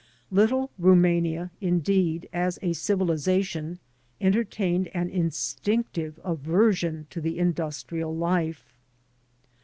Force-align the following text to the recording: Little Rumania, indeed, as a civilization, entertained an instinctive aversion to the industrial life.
Little 0.31 0.71
Rumania, 0.81 1.51
indeed, 1.61 2.27
as 2.33 2.57
a 2.63 2.73
civilization, 2.73 3.77
entertained 4.19 4.89
an 4.95 5.11
instinctive 5.11 6.19
aversion 6.23 7.05
to 7.11 7.21
the 7.21 7.37
industrial 7.37 8.15
life. 8.15 8.73